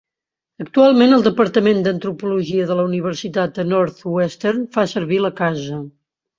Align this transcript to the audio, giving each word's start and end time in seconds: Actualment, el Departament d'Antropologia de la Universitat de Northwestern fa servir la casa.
Actualment, 0.63 1.13
el 1.17 1.25
Departament 1.27 1.83
d'Antropologia 1.89 2.67
de 2.71 2.79
la 2.81 2.87
Universitat 2.89 3.61
de 3.61 3.69
Northwestern 3.77 4.67
fa 4.79 4.89
servir 4.97 5.25
la 5.31 5.35
casa. 5.45 5.83